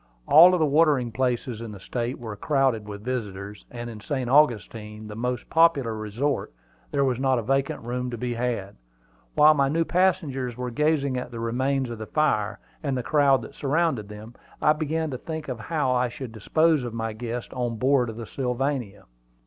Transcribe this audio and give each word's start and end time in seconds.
All 0.27 0.49
the 0.49 0.65
watering 0.65 1.11
places 1.11 1.61
in 1.61 1.71
the 1.73 1.79
State 1.79 2.17
were 2.17 2.35
crowded 2.35 2.87
with 2.87 3.03
visitors, 3.03 3.65
and 3.69 3.87
in 3.87 3.99
St. 3.99 4.27
Augustine, 4.27 5.07
the 5.07 5.15
most 5.15 5.47
popular 5.47 5.93
resort, 5.95 6.51
there 6.89 7.05
was 7.05 7.19
not 7.19 7.37
a 7.37 7.43
vacant 7.43 7.83
room 7.83 8.09
to 8.09 8.17
be 8.17 8.33
had. 8.33 8.77
While 9.35 9.53
my 9.53 9.69
new 9.69 9.85
passengers 9.85 10.57
were 10.57 10.71
gazing 10.71 11.17
at 11.17 11.29
the 11.29 11.39
remains 11.39 11.91
of 11.91 11.99
the 11.99 12.07
fire 12.07 12.57
and 12.81 12.97
the 12.97 13.03
crowd 13.03 13.43
that 13.43 13.53
surrounded 13.53 14.09
them, 14.09 14.33
I 14.59 14.73
began 14.73 15.11
to 15.11 15.19
think 15.19 15.45
how 15.45 15.91
I 15.91 16.09
should 16.09 16.31
dispose 16.31 16.83
of 16.83 16.95
my 16.95 17.13
guests 17.13 17.53
on 17.53 17.75
board 17.75 18.09
of 18.09 18.17
the 18.17 18.25
Sylvania. 18.25 19.03